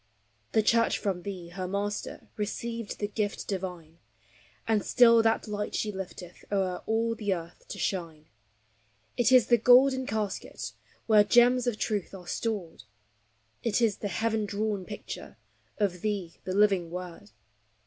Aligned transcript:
The 0.53 0.63
Church 0.63 0.97
from 0.97 1.21
thee, 1.21 1.49
her 1.49 1.67
Master, 1.67 2.27
Received 2.35 2.97
the 2.97 3.07
gift 3.07 3.47
divine; 3.47 3.99
And 4.67 4.83
still 4.83 5.21
that 5.21 5.47
light 5.47 5.75
she 5.75 5.91
lifteth 5.91 6.43
O'er 6.51 6.81
all 6.87 7.13
the 7.13 7.31
earth 7.35 7.67
to 7.67 7.77
shine. 7.77 8.25
It 9.15 9.31
is 9.31 9.45
the 9.45 9.59
golden 9.59 10.07
casket 10.07 10.73
Where 11.05 11.23
gems 11.23 11.67
of 11.67 11.77
truth 11.77 12.15
are 12.15 12.25
stored; 12.25 12.81
It 13.61 13.79
is 13.79 13.97
the 13.97 14.07
heaven 14.07 14.45
drawn 14.47 14.85
picture 14.85 15.37
Of, 15.77 16.01
thee, 16.01 16.37
the 16.45 16.55
living 16.55 16.89
Word. 16.89 17.29